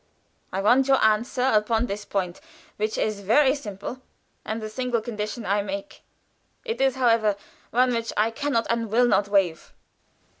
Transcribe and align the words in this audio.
I 0.51 0.63
want 0.63 0.87
your 0.87 0.99
answer 1.03 1.43
upon 1.43 1.85
this 1.85 2.05
point, 2.05 2.41
which 2.77 2.97
is 2.97 3.19
very 3.19 3.53
simple, 3.53 4.01
and 4.43 4.59
the 4.59 4.67
single 4.67 4.99
condition 4.99 5.45
I 5.45 5.61
make. 5.61 6.01
It 6.65 6.81
is, 6.81 6.95
however, 6.95 7.35
one 7.69 7.93
which 7.93 8.11
I 8.17 8.31
can 8.31 8.53
not 8.53 8.65
and 8.71 8.89
will 8.89 9.05
not 9.05 9.27
waive." 9.27 9.73